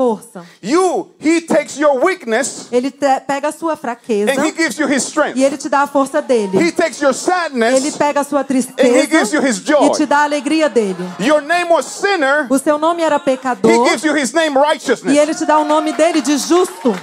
[0.00, 0.46] força.
[0.62, 5.02] You, he takes your weakness Ele pega a sua fraqueza and he gives you his
[5.04, 5.36] strength.
[5.36, 6.56] e ele te dá a força dele.
[6.58, 7.96] He takes your Ele sadness.
[7.98, 9.86] pega a sua And he gives tristeza you his joy.
[9.88, 10.96] e te dá a alegria dele.
[11.18, 12.46] Your name was sinner.
[12.48, 15.14] O seu nome era He pecador gives you his name e righteousness.
[15.18, 16.94] ele te dá o nome dele de justo.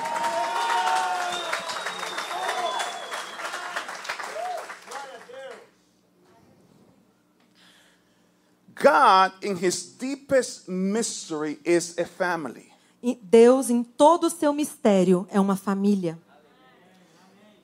[8.76, 12.72] God, in his deepest mystery, is a family.
[13.16, 16.20] Deus, em todo o seu mistério, é uma família.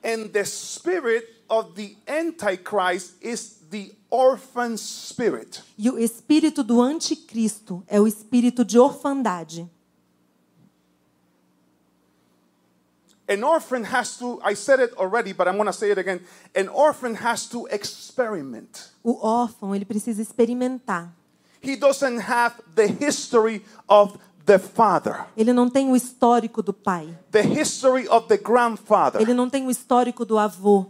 [0.04, 5.62] And the spirit of the Antichrist is the orphan spirit.
[5.76, 9.68] E o espírito do anticristo é o espírito de orfandade.
[13.26, 16.20] An orphan has to, I said it already, but I'm going to say it again.
[16.54, 18.90] An orphan has to experiment.
[19.02, 21.10] O órfão, ele precisa experimentar.
[21.62, 27.08] He doesn't have the history of the father, Ele não tem o histórico do pai.
[27.30, 29.20] the history of the grandfather.
[29.20, 30.86] Ele não tem o histórico do avô.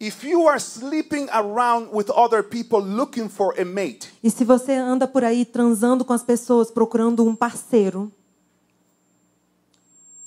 [0.00, 4.72] If you are sleeping around with other people looking for a mate, E se você
[4.74, 8.12] anda por aí transando com as pessoas, procurando um parceiro,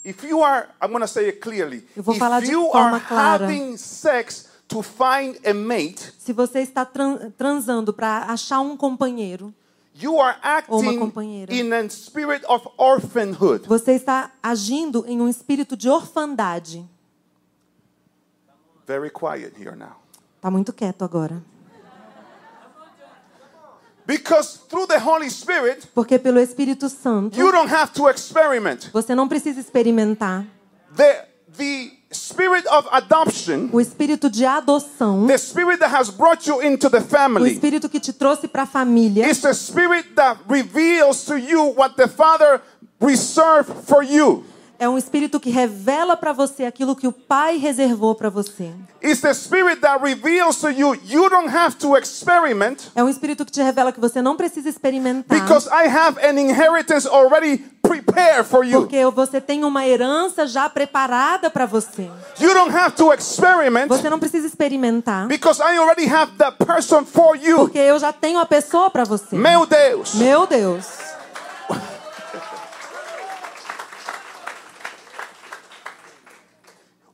[0.04, 2.64] if you are, I'm going to say it clearly, Eu vou falar if de you
[2.72, 3.46] forma are clara.
[3.46, 9.54] having sex to find a mate, se você está tran- transando para achar um companheiro,
[10.00, 11.52] you are acting companheira.
[11.54, 13.68] in a spirit of orphanhood.
[13.68, 16.86] você está agindo em um espírito de orfandade.
[18.86, 19.98] Very quiet here now.
[20.40, 21.42] Tá muito quieto agora.
[24.06, 28.90] Because through the Holy Spirit, Porque pelo Espírito Santo, you don't have to experiment.
[28.94, 30.46] você não precisa experimentar.
[30.96, 31.28] The,
[31.58, 36.90] the spirit of adoption, O espírito de adoção, the spirit that has brought you into
[36.90, 41.26] the o family, espírito que te trouxe para a família, is the spirit that reveals
[41.26, 42.62] to you what the Father
[43.00, 44.44] reserved for you.
[44.80, 48.72] É um espírito que revela para você aquilo que o Pai reservou para você.
[49.04, 53.46] It's the spirit that reveals to you you don't have to experiment É um espírito
[53.46, 55.40] que te revela que você não precisa experimentar.
[55.40, 58.82] because I have an inheritance already prepared for you.
[58.82, 62.10] Porque você tem uma herança já preparada para você.
[62.40, 65.28] You don't have to experiment Você não precisa experimentar.
[65.28, 67.58] because I already have that person for you.
[67.60, 69.36] Porque eu já tenho a pessoa para você.
[69.38, 70.16] Meu Deus.
[70.16, 70.86] Meu Deus.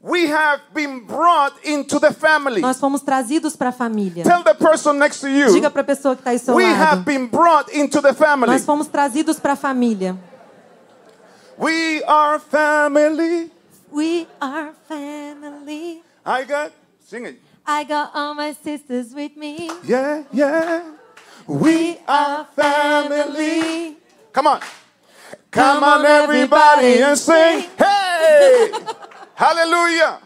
[0.06, 2.60] We have been brought into the family.
[2.60, 4.26] Nós fomos trazidos para a família.
[4.26, 5.48] Tell the person next to you.
[5.54, 7.06] Diga para a pessoa que está aí ao seu We have lado.
[7.06, 8.52] been brought into the family.
[8.52, 10.18] Nós fomos trazidos para a família.
[11.58, 13.50] We are family.
[13.94, 16.04] We are family.
[16.26, 16.74] I got
[17.08, 17.40] sing it.
[17.66, 19.70] I got all my sisters with me.
[19.86, 20.82] Yeah, yeah.
[21.48, 23.96] We are family.
[24.34, 24.60] Come on.
[25.50, 27.70] Come on, everybody, and sing.
[27.78, 28.72] Hey!
[29.36, 30.20] hallelujah.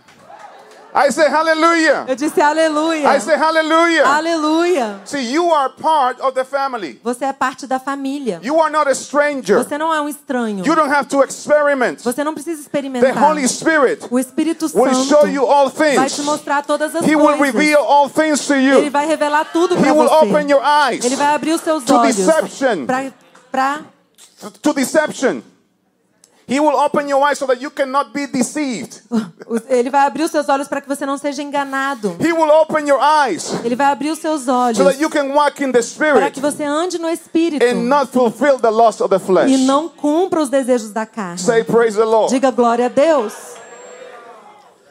[0.96, 2.06] I say hallelujah.
[2.08, 3.16] Eu disse aleluia.
[3.16, 4.04] I say hallelujah.
[4.04, 5.00] Aleluia.
[5.06, 7.00] See, you are part of the family.
[7.04, 8.40] Você é parte da família.
[8.42, 9.58] You are not a stranger.
[9.58, 10.66] Você não é um estranho.
[10.66, 12.02] You don't have to experiment.
[12.04, 13.14] Você não precisa experimentar.
[13.14, 13.20] The.
[13.20, 15.96] Holy Spirit O Espírito will show you all things.
[15.98, 18.80] vai te mostrar todas as He will reveal all things to you.
[18.80, 21.84] Ele vai revelar tudo He para will open your eyes Ele vai abrir os seus
[21.84, 22.88] to olhos deception.
[23.52, 23.82] para
[24.64, 25.42] to deception.
[26.50, 29.02] He will open your eyes so that you cannot be deceived.
[29.68, 32.16] ele vai abrir os seus olhos para que você não seja enganado.
[32.22, 35.34] He will open your eyes Ele vai abrir os seus olhos so that you can
[35.34, 39.02] walk in the para Spirit que você ande no espírito and not fulfill the lust
[39.02, 39.52] of the flesh.
[39.52, 41.38] e não cumpra os desejos da carne.
[41.38, 42.34] Say praise the Lord.
[42.34, 43.58] Diga glória a Deus.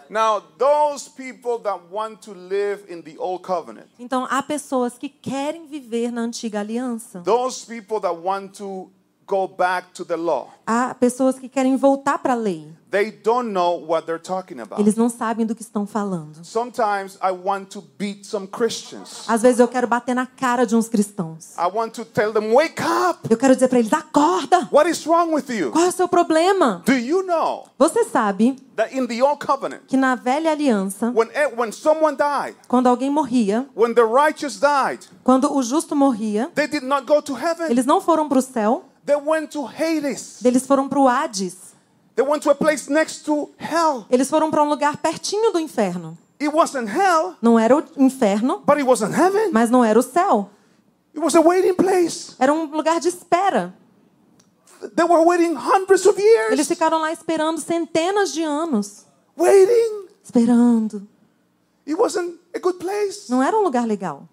[0.09, 5.09] Now, those people that want to live in the old covenant, Então há pessoas que
[5.09, 7.21] querem viver na antiga aliança.
[7.25, 8.89] those people that want to
[9.27, 12.69] go back to the law, Há pessoas que querem voltar para a lei.
[12.91, 14.81] they don't know what they're talking about.
[14.81, 16.43] Eles não sabem do que estão falando.
[16.45, 19.25] Sometimes I want to beat some Christians.
[19.29, 21.55] Às vezes eu quero bater na cara de uns cristãos.
[21.59, 23.21] I want to tell them, wake up.
[23.29, 24.69] Eu quero dizer para eles: acorda!
[24.73, 25.71] What is wrong with you?
[25.73, 26.83] Qual é o seu problema?
[26.87, 31.29] Do you know Você sabe that in the old covenant, que na velha aliança, when,
[31.57, 36.67] when someone died, quando alguém morria, when the righteous died, quando o justo morria, they
[36.67, 37.71] did not go to heaven.
[37.71, 40.45] eles não foram para o céu, They went to Hades.
[40.45, 41.75] eles foram para o Hades.
[42.17, 44.05] They went to a place next to hell.
[44.11, 46.19] Eles foram para um lugar pertinho do inferno.
[46.41, 49.51] It wasn't hell, Não era o inferno, but it wasn't heaven.
[49.53, 50.51] mas não era o céu.
[51.15, 52.35] It was a waiting place.
[52.39, 53.73] Era um lugar de espera.
[54.95, 56.69] They were waiting hundreds of Eles years.
[56.69, 59.07] ficaram lá esperando centenas de anos.
[59.37, 60.09] Waiting.
[60.23, 61.07] Esperando.
[61.87, 63.31] It wasn't a good place.
[63.31, 64.29] Não era um lugar legal.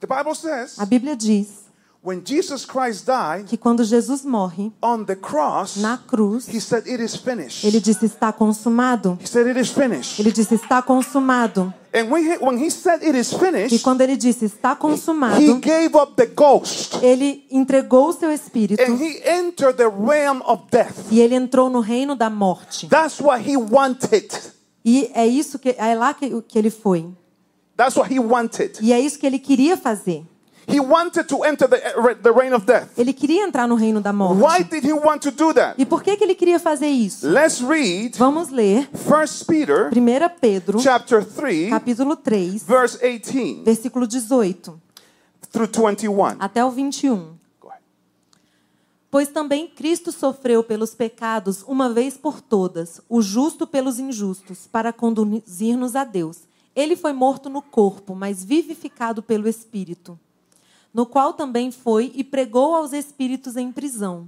[0.00, 1.67] The Bible says A Bíblia diz
[2.02, 6.86] when Jesus Christ died que quando Jesus morre on the cross, na cruz, he said,
[6.86, 7.64] It is finished.
[7.64, 9.18] ele disse está consumado.
[9.20, 10.20] He said, It is finished.
[10.20, 11.72] Ele disse está consumado.
[11.92, 14.76] And when he, when he said it is E finished, quando ele disse está he
[14.76, 20.42] consumado, gave up the ghost ele entregou o seu espírito and he entered the realm
[20.44, 21.10] of death.
[21.10, 22.86] e ele entrou no reino da morte.
[22.88, 24.28] That's what he wanted.
[24.84, 27.06] E é isso que é lá que, que ele foi.
[27.76, 28.78] That's what he wanted.
[28.80, 30.24] E é isso que ele queria fazer.
[30.70, 31.78] He wanted to enter the,
[32.22, 32.90] the reign of death.
[32.98, 34.64] Ele queria entrar no reino da Why morte.
[34.64, 35.80] did he want to do that?
[35.80, 37.26] E por que que ele queria fazer isso?
[37.26, 44.06] Let's read Vamos ler 1 Peter 1 Pedro, chapter 3 capítulo 3, verse 18 versículo
[44.06, 44.78] 18
[45.50, 46.36] through 21.
[46.38, 47.38] até o 21.
[47.58, 47.82] Go ahead.
[49.10, 54.92] Pois também Cristo sofreu pelos pecados uma vez por todas, o justo pelos injustos, para
[54.92, 56.40] conduzir-nos a Deus.
[56.76, 60.18] Ele foi morto no corpo, mas vivificado pelo Espírito,
[60.98, 64.26] no qual também foi e pregou aos espíritos em prisão,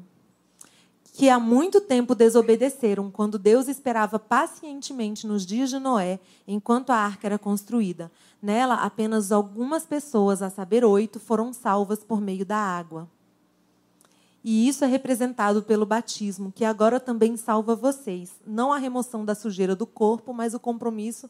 [1.14, 6.94] que há muito tempo desobedeceram, quando Deus esperava pacientemente nos dias de Noé, enquanto a
[6.94, 8.08] arca era construída.
[8.40, 13.08] Nela, apenas algumas pessoas, a saber, oito, foram salvas por meio da água.
[14.44, 18.30] E isso é representado pelo batismo, que agora também salva vocês.
[18.46, 21.28] Não a remoção da sujeira do corpo, mas o compromisso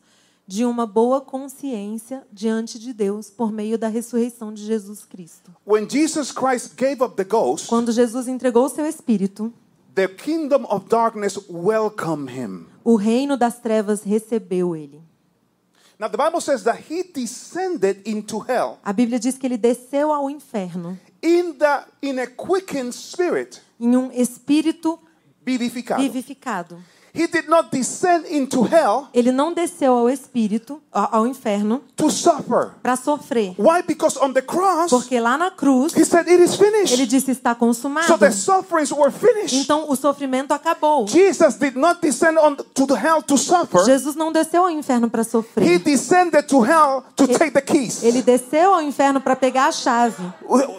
[0.51, 5.55] de uma boa consciência diante de Deus por meio da ressurreição de Jesus Cristo.
[5.65, 9.53] When Jesus Christ gave up the ghost, Quando Jesus entregou o seu espírito,
[9.95, 12.67] the kingdom of darkness welcomed him.
[12.83, 15.01] o reino das trevas recebeu ele.
[16.01, 20.11] Now the Bible says that he descended into hell A Bíblia diz que ele desceu
[20.13, 24.99] ao inferno in the in a quickened spirit, em um espírito
[25.47, 26.03] vivificado.
[26.03, 26.83] vivificado.
[27.15, 32.71] He did not descend into hell Ele não desceu ao espírito, ao inferno, to suffer.
[32.83, 33.55] para sofrer.
[33.59, 33.83] Why?
[33.87, 37.07] Because on the cross, Porque lá na cruz, he said it is ele finished.
[37.09, 38.07] disse está consumado.
[38.07, 39.57] So the sufferings were finished.
[39.57, 41.07] Então o sofrimento acabou.
[41.09, 43.85] Jesus did not descend on to the hell to suffer.
[43.85, 45.79] Jesus não desceu ao inferno para He sofrer.
[45.81, 48.03] descended to hell to take the keys.
[48.05, 50.23] Ele desceu ao inferno para pegar a chave.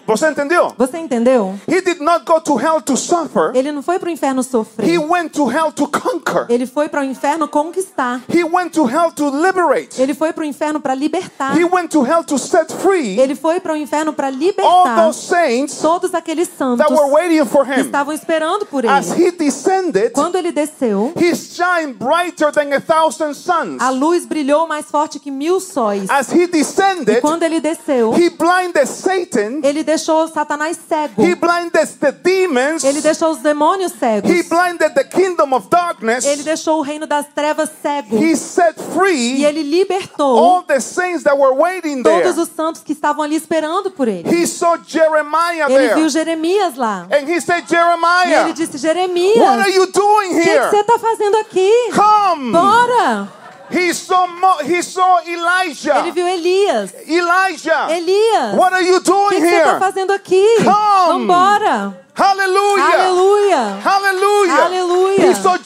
[0.08, 0.74] Você entendeu?
[0.78, 1.60] Você entendeu?
[1.68, 3.52] He did not go to hell to suffer.
[3.54, 4.98] Ele não foi para o inferno He sofrer.
[5.00, 6.21] went to hell to conquer.
[6.50, 8.22] Ele foi para o inferno conquistar.
[8.34, 10.02] He went to hell to liberate.
[10.02, 11.58] Ele foi para o inferno para libertar.
[11.58, 14.96] He went to hell to set free Ele foi para o inferno para all libertar
[15.06, 17.82] those saints todos aqueles santos that were waiting for que him.
[17.86, 19.28] estavam esperando por As ele.
[19.28, 23.82] he descended, Quando ele desceu, he shined brighter than a thousand suns.
[23.82, 26.10] a luz brilhou mais forte que mil sóis.
[26.10, 29.60] As he E descended, quando ele desceu, he blinded Satan.
[29.64, 31.22] ele deixou Satanás cego.
[31.24, 32.84] He blinded the demons.
[32.84, 34.30] Ele deixou os demônios cegos.
[34.30, 36.11] He blinded the kingdom of darkness.
[36.26, 38.18] Ele deixou o reino das trevas cego.
[38.18, 42.22] He set E free ele libertou all the saints that were waiting there.
[42.24, 44.30] todos os santos que estavam ali esperando por ele.
[44.30, 46.10] He saw Jeremiah Ele viu.
[46.10, 47.08] Jeremias lá.
[47.12, 50.50] And he said, E ele Jeremiah, disse: what Jeremias, are you doing o que que
[50.50, 50.70] here?
[50.70, 51.72] você está fazendo aqui?
[51.94, 52.52] Come.
[52.52, 53.28] Bora!
[53.74, 54.28] He saw
[54.66, 56.00] he saw Elijah.
[56.00, 56.94] Ele viu Elias.
[57.08, 57.88] Elijah.
[57.90, 59.80] Elias, What are you o que doing que você está here?
[59.80, 60.46] fazendo aqui?
[60.58, 61.26] Come.
[61.28, 61.98] Vambora!
[62.14, 62.84] Hallelujah.
[62.94, 63.80] Aleluia!
[63.82, 64.66] Hallelujah.
[64.66, 65.32] Aleluia.
[65.32, 65.58] He saw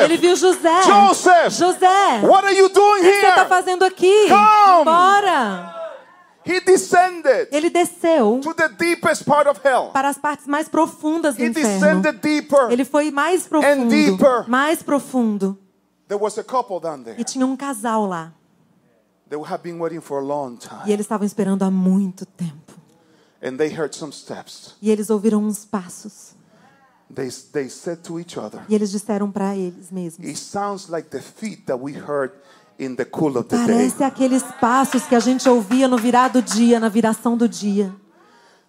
[0.00, 0.10] Joseph.
[0.10, 0.82] Ele viu José.
[0.82, 1.52] Joseph.
[1.58, 3.48] José, What are you doing o que você está here?
[3.48, 4.28] fazendo aqui?
[4.28, 4.84] Come.
[4.84, 5.76] Bora!
[6.46, 9.90] He descended Ele desceu to the deepest part of hell.
[9.92, 11.68] para as partes mais profundas do He inferno.
[12.02, 12.70] descended deeper.
[12.70, 14.44] Ele foi mais And profundo, deeper.
[14.48, 15.58] mais profundo.
[16.08, 17.20] There was a couple down there.
[17.20, 18.32] E tinha um casal lá.
[19.28, 20.80] They have been waiting for a long E time.
[20.92, 22.72] eles estavam esperando há muito tempo.
[23.42, 24.74] And they heard some steps.
[24.82, 26.29] E eles ouviram uns passos.
[27.12, 31.08] They, they said to each other, E eles disseram para eles mesmos: It sounds like
[31.08, 32.32] the feet that we heard
[32.78, 33.66] in the cool of the day.
[33.66, 37.92] Parece aqueles passos que a gente ouvia no virado dia, na viração do dia.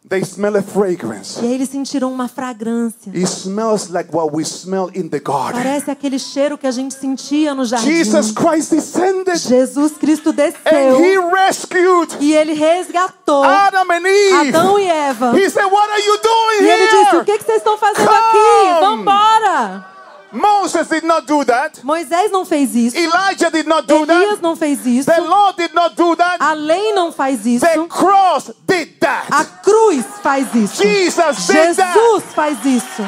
[0.09, 1.39] They smell a fragrance.
[1.41, 3.11] E aí eles sentiram uma fragrância.
[3.13, 5.61] It smells like what we smell in the garden.
[5.61, 7.87] Parece aquele cheiro que a gente sentia no jardim.
[7.87, 14.49] Jesus Christ descended Jesus Cristo and he desceu rescued e ele resgatou Adam and Eve.
[14.49, 15.37] Adão e Eva.
[15.37, 18.07] He said, What are you doing E ele disse: O que, que vocês estão fazendo
[18.07, 18.17] Come.
[18.17, 18.79] aqui?
[18.81, 19.90] Vambora!
[20.31, 21.83] Moses did not do that.
[21.83, 22.97] Moisés não fez isso.
[22.97, 24.41] Elijah did not do Elias that.
[24.41, 25.11] não fez isso.
[25.11, 26.37] The law did not do that.
[26.41, 27.65] A lei não faz isso.
[27.65, 29.61] The cross did A that.
[29.63, 30.81] cruz faz isso.
[30.81, 31.93] Jesus did that.
[31.93, 33.03] Jesus faz isso.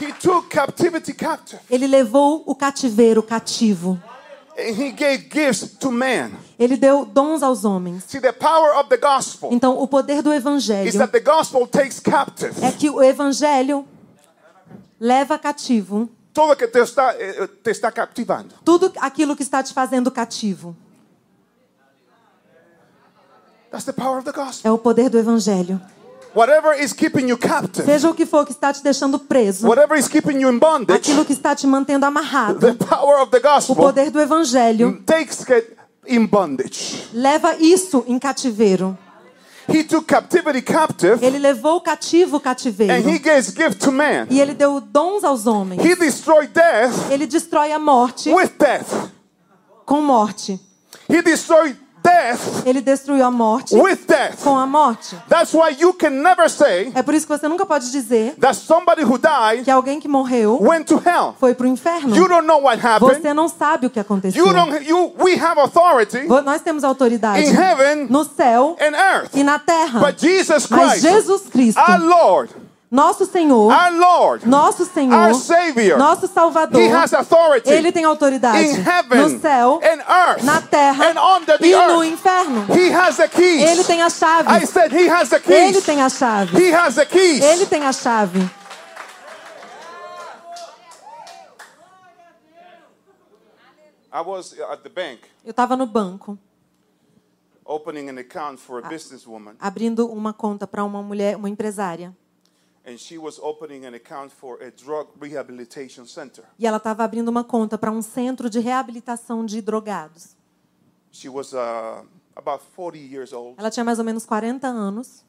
[0.00, 4.00] He took captivity captive Ele levou o cativeiro cativo.
[6.58, 8.04] Ele deu dons aos homens.
[8.06, 11.66] See, the power of the gospel Então, o poder do is evangelho that the gospel
[11.66, 13.86] takes captive é que o evangelho
[15.00, 18.54] leva cativo todo que te está, eh, te está captivando.
[18.64, 20.74] tudo aquilo que está te fazendo cativo.
[23.70, 24.70] That's the power of the gospel.
[24.70, 25.80] É o poder do evangelho.
[26.34, 29.98] Whatever is keeping you captive, Seja o que for que está te deixando preso, whatever
[29.98, 33.38] is keeping you in bondage, aquilo que está te mantendo amarrado, the power of the
[33.38, 37.06] o gospel poder do evangelho takes it in bondage.
[37.12, 38.96] leva isso em cativeiro.
[39.68, 43.08] He took captivity captive Ele levou o cativo o and cativeiro.
[43.08, 44.26] he gives gift to man.
[44.28, 45.80] E ele deu dons aos homens.
[45.84, 49.10] He destroyed death Ele destrói a morte with death.
[49.86, 50.58] com morte.
[51.08, 54.42] He destroyed death Ele destruiu a morte with death.
[54.42, 55.16] com a morte.
[55.28, 58.54] That's why you can never say É por isso que você nunca pode dizer that
[58.56, 61.34] somebody who died que alguém que morreu went to hell.
[61.38, 62.14] foi para o inferno.
[62.16, 63.20] You don't know what happened.
[63.20, 64.44] Você não sabe o que aconteceu.
[64.46, 69.30] You don't you we have authority Nós temos autoridade in heaven no céu and earth.
[69.34, 70.00] e na terra.
[70.00, 72.50] But Jesus Mas Christ, Jesus Cristo, our Lord,
[72.92, 78.04] nosso Senhor, our Lord, nosso Senhor, our Savior, nosso Salvador, He has authority Ele tem
[78.04, 82.12] autoridade in heaven no céu, and earth na terra and the e no earth.
[82.12, 82.66] inferno.
[82.68, 83.62] He has the keys.
[83.62, 84.46] Ele tem a chave.
[84.46, 85.84] I said He has the Ele keys.
[85.86, 86.54] tem a chave.
[86.54, 87.42] He has the keys.
[87.42, 88.50] Ele tem a chave.
[94.14, 96.38] I was at the bank Eu estava no banco
[97.64, 102.14] opening an account for a businesswoman, abrindo uma conta para uma mulher, uma empresária.
[106.58, 110.36] E ela estava abrindo uma conta para um centro de reabilitação de drogados.
[111.10, 115.24] She was uh, about 40 years old, Ela tinha mais ou menos 40 anos.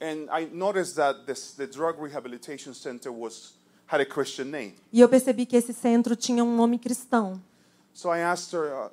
[0.00, 3.54] and I noticed that this, the drug rehabilitation center was
[3.86, 4.74] had a Christian name.
[4.92, 7.40] E eu percebi que esse centro tinha um nome cristão.
[7.92, 8.90] So I asked her, uh,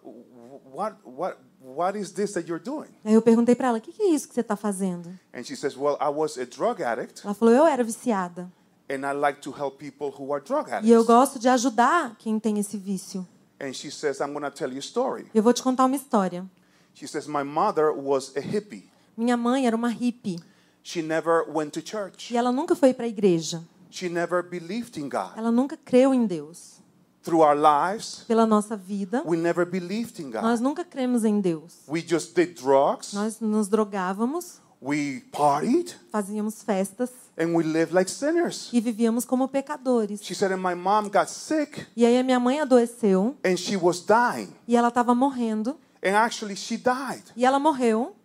[0.71, 3.91] "What, what, what is this that you're doing?" Aí eu perguntei para ela: o que,
[3.91, 5.09] que é isso que você está fazendo?
[5.34, 8.51] And she says, "Well, I was a drug addict, Ela falou: eu era viciada.
[8.89, 12.16] and I like to help people who are drug E eu addicts." gosto de ajudar
[12.18, 13.28] quem tem esse vício.
[13.59, 15.95] And she says, "I'm going to tell you a story." Eu vou te contar uma
[15.95, 16.45] história.
[16.93, 18.89] She says, "My mother was a hippie.
[19.16, 20.39] Minha mãe era uma hippie
[20.84, 22.34] She never went to church.
[22.34, 23.64] e ela nunca foi para a igreja.
[23.91, 25.38] She never believed in God.
[25.38, 26.80] Ela nunca creu em Deus.
[27.24, 30.41] Through our lives, Pela nossa vida, we never believed in God.
[30.41, 31.74] nós nunca cremos em Deus.
[31.88, 38.09] We just did drugs, Nós nos drogávamos, we partied, fazíamos festas and we lived like
[38.09, 40.19] sinners." e vivíamos como pecadores.
[40.24, 43.78] She said, "And my mom got sick, E aí a minha mãe adoeceu and she
[43.78, 45.78] was dying, e ela estava morrendo.
[46.03, 48.15] and actually she died." E ela morreu.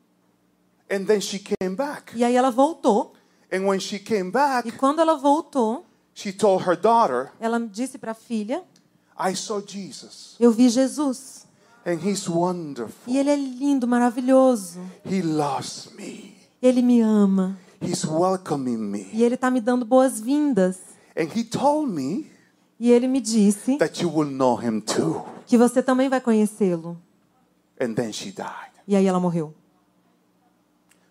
[0.90, 2.16] And then she came back.
[2.16, 3.12] E aí ela voltou.
[3.52, 5.84] And when she came back, E quando ela voltou,
[6.14, 8.62] she told her daughter, ela disse para a filha:
[10.38, 11.46] Eu vi Jesus.
[11.84, 12.94] and he's wonderful.
[13.12, 14.80] E ele é lindo, maravilhoso.
[15.04, 16.34] He loves me.
[16.60, 17.56] Ele me ama.
[17.80, 19.08] He's welcoming me.
[19.12, 20.78] E ele está me dando boas-vindas.
[21.16, 22.30] And he told me
[22.78, 25.24] E ele me disse that you will know him too.
[25.46, 26.98] que você também vai conhecê-lo.
[27.80, 28.72] And then she died.
[28.88, 29.54] E aí ela morreu.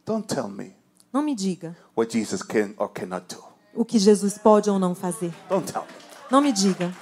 [0.05, 0.75] Don't tell me
[1.11, 3.41] Não me diga what Jesus can or cannot do.
[3.73, 5.33] o que Jesus pode ou não fazer.
[5.49, 5.87] Don't tell me.
[6.29, 6.93] Não me diga.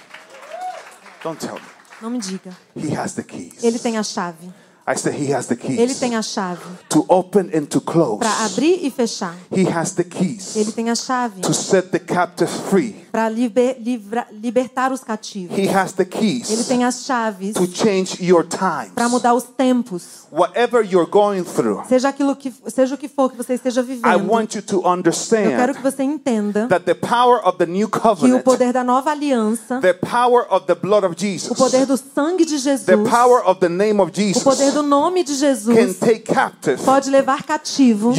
[1.23, 1.61] Don't tell me.
[2.01, 2.51] Não me diga.
[2.75, 3.63] He has the keys.
[3.63, 4.51] Ele tem a chave.
[4.85, 6.59] I said he has the keys Ele tem a chave
[6.89, 8.19] to open and to close.
[8.19, 9.33] para abrir e fechar.
[9.55, 12.93] He has the keys Ele tem a chave to set the captives free.
[13.11, 15.57] para liber, livra- libertar os cativos.
[15.57, 18.91] He has the Ele keys tem as chaves to change your times.
[18.93, 20.23] para mudar os tempos.
[20.31, 23.83] Whatever you're going through, Seja aquilo que seja o que for que você esteja I
[23.85, 24.29] vivendo.
[24.29, 27.87] want you to Eu quero understand que você entenda that the power of the new
[27.87, 31.57] que o covenant, poder da nova aliança, the power of the blood of o Jesus,
[31.57, 34.83] poder do sangue de Jesus, the power of the name of o Jesus poder do
[34.83, 38.13] nome de can Jesus take captive pode levar cativo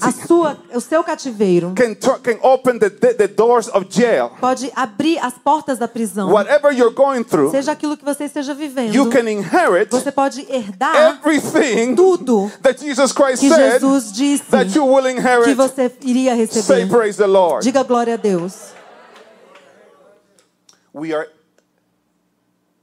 [0.00, 1.74] a sua, o seu cativeiro.
[1.74, 4.30] can, can open the, the, doors of jail.
[4.40, 6.30] Pode abrir as portas da prisão.
[6.30, 8.94] Whatever you're going through, Seja aquilo que você esteja vivendo.
[8.94, 14.50] you can inherit Você pode herdar everything tudo that Jesus Christ que said Jesus disse
[14.50, 15.54] that you will que inherit.
[15.54, 16.88] você iria Say receber.
[16.88, 17.62] praise the Lord.
[17.64, 18.72] Diga glória a Deus.
[20.92, 21.28] We are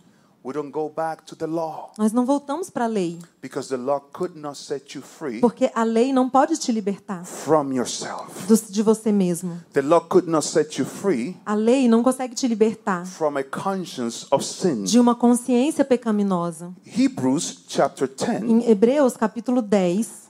[0.43, 3.19] We don't go back to the law Nós não voltamos para a lei.
[3.43, 7.23] because the law could not set you free Porque a lei não pode te libertar
[7.23, 8.47] from yourself.
[8.47, 9.61] do- de você mesmo.
[9.71, 13.43] The law could not set you free A lei não consegue te libertar from a
[13.43, 14.83] conscience of sin.
[14.83, 16.73] de uma consciência pecaminosa.
[16.87, 20.27] Hebrews chapter 10 Em Hebreus capítulo 10,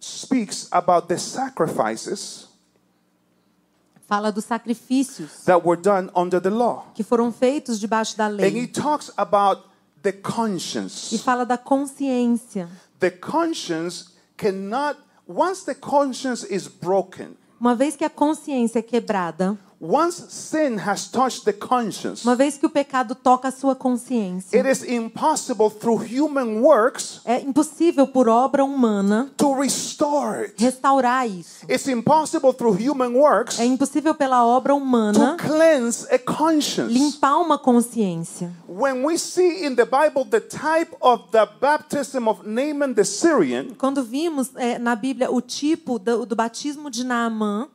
[0.00, 2.48] speaks about the sacrifices
[4.12, 6.84] fala dos sacrifícios that were done under the law.
[6.94, 8.50] que foram feitos debaixo da And lei.
[8.50, 9.62] he talks about
[10.02, 11.16] the E conscience.
[11.24, 12.68] fala da consciência.
[13.00, 19.56] The conscience cannot, once the conscience is broken, Uma vez que a consciência é quebrada,
[19.84, 24.56] once sin has touched the conscience, uma vez que o pecado toca a sua consciência,
[24.56, 30.54] it is impossible through human works é impossível por obra humana to restore it.
[30.56, 31.66] restaurar isso.
[31.68, 36.92] It's impossible through human works É impossível pela obra to humana cleanse a conscience.
[36.92, 38.52] limpar uma consciência.
[38.68, 43.74] When we see in the Bible the type of the baptism of Naaman the Syrian,
[43.76, 47.66] Quando vimos é, na Bíblia o tipo do, do batismo de Naamã,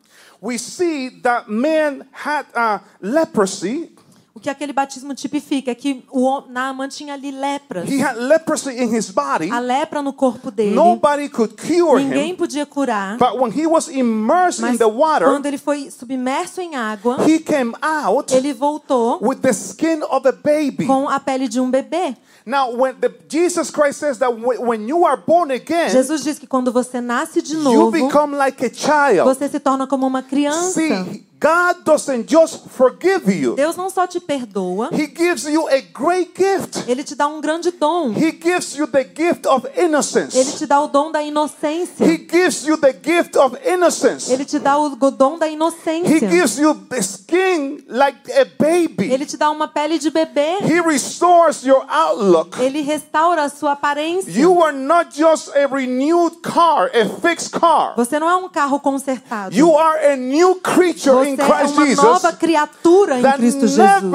[0.41, 3.91] we see that man had uh, leprosy.
[4.37, 7.89] O que aquele batismo tipifica é que o Naaman tinha ali lepras.
[7.89, 9.49] He had leprosy in his body.
[9.49, 10.75] A lepra no corpo dele.
[10.75, 13.17] Nobody could cure Ninguém podia curar.
[13.17, 17.17] But when he was immersed in Mas the water, quando ele foi submerso em água,
[17.27, 20.85] he came out ele voltou with the skin of a baby.
[20.85, 22.15] com a pele de um bebê.
[22.45, 26.45] Now, when the, Jesus Christ says that when, you are born again, Jesus diz que
[26.47, 29.25] quando você nasce de you novo, become like a child.
[29.25, 30.79] você se torna como uma criança.
[30.79, 35.81] See, God doesn't just forgive you, Deus não só te perdoa, He gives you a
[35.93, 36.89] great gift.
[36.89, 38.11] ele te dá um grande dom.
[38.11, 40.57] He gives you the gift of Ele innocence.
[40.57, 42.03] te dá o dom da inocência.
[42.05, 44.31] He gives you the gift of innocence.
[44.31, 46.19] Ele te dá o dom da He inocência.
[46.27, 49.11] gives you the skin like a baby.
[49.11, 50.57] Ele te dá uma pele de bebê.
[50.63, 52.59] He restores your outlook.
[52.59, 54.31] Ele restaura a sua aparência.
[54.31, 57.93] You are not just a renewed car, a fixed car.
[57.95, 59.55] Você não é um carro consertado.
[59.55, 64.11] You are a new creature Você é uma nova criatura em Cristo Jesus.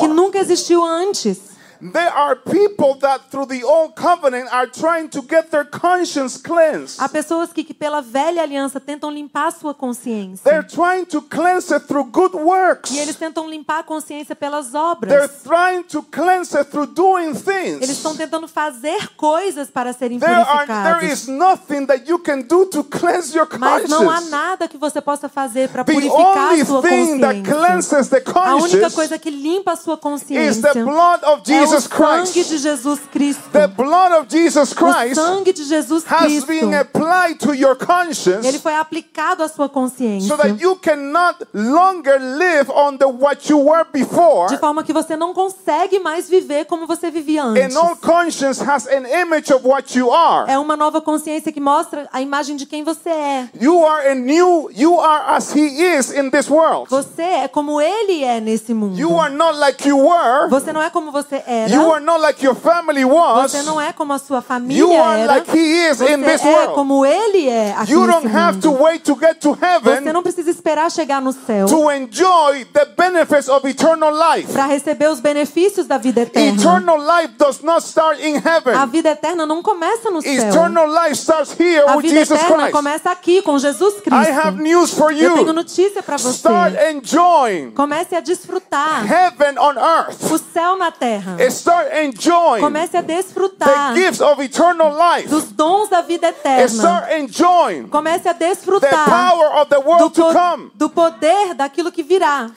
[0.00, 1.53] Que nunca existiu antes.
[1.92, 6.98] There are people that through the old covenant are trying to get their conscience cleansed.
[6.98, 10.42] Há pessoas que, que pela velha aliança tentam limpar sua consciência.
[10.44, 12.90] They're trying to cleanse it through good works.
[12.90, 15.42] E eles tentam limpar a consciência pelas They're obras.
[15.42, 17.88] trying to cleanse it through doing Eles things.
[17.90, 21.22] estão tentando fazer coisas para serem There are there purificados.
[21.22, 24.30] is nothing that you can do to cleanse your Mas não há conscience.
[24.30, 27.52] nada que você possa fazer para purificar a sua thing that consciência.
[27.52, 31.42] cleanses the A única conscience coisa que limpa a sua is consciência the blood of
[31.42, 32.48] é o Jesus sangue Christ.
[32.50, 33.42] de Jesus Cristo.
[33.52, 36.46] The blood of Jesus O Christ sangue de Jesus has Cristo.
[36.46, 40.28] been applied to your Ele conscience foi aplicado à sua consciência.
[40.28, 44.48] so that you cannot longer live on the what you were before.
[44.48, 47.74] De forma que você não consegue mais viver como você vivia antes.
[47.76, 50.50] An old conscience has an image of what you are.
[50.50, 53.48] É uma nova consciência que mostra a imagem de quem você é.
[53.60, 56.88] You are a new, you are as he is in this world.
[56.90, 58.98] Você é como ele é nesse mundo.
[58.98, 60.48] You are not like you were.
[60.50, 61.72] Você não é como você era.
[61.74, 63.50] You are not like your family was.
[63.52, 65.34] Você não é como a sua família You are era.
[65.36, 66.74] like he is Você in this é world.
[66.74, 68.82] como ele é aqui You nesse don't have to mundo.
[68.82, 72.84] wait to get to Você heaven não precisa esperar chegar no céu to enjoy the
[72.96, 74.52] benefits of eternal life.
[74.52, 76.60] para receber os benefícios da vida eterna.
[76.60, 78.86] Eternal life does not start in A heaven.
[78.90, 80.32] vida eterna não começa no céu.
[80.32, 82.72] Eternal life starts here A vida Jesus eterna Christ.
[82.72, 84.62] começa aqui com Jesus I have Cristo.
[84.62, 85.52] news for Eu tenho you.
[85.52, 86.34] notícia para você.
[86.36, 90.30] Start enjoying Comece a desfrutar heaven on earth.
[90.30, 91.36] o céu na terra.
[91.50, 95.28] Start enjoying Comece a the desfrutar gifts of eternal life.
[95.28, 96.68] dos dons da vida eterna.
[96.68, 100.70] Start enjoying Comece a the desfrutar power of the do, world to po- come.
[100.74, 102.50] do poder daquilo que virá.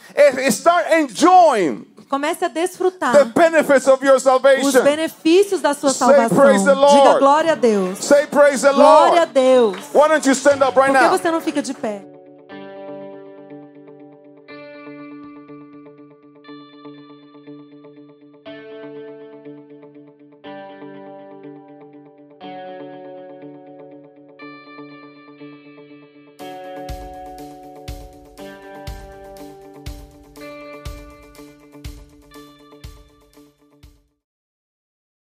[0.50, 4.82] Start enjoying Comece a desfrutar the benefits of your os salvation.
[4.84, 6.38] benefícios da sua Say, salvação.
[6.38, 6.94] praise the Lord.
[6.96, 8.00] Diga glória a Deus.
[8.00, 9.26] Say praise the Glória a.
[9.26, 9.76] Deus.
[9.94, 11.18] Why don't you stand up right Por que now?
[11.18, 12.02] você não fica de pé?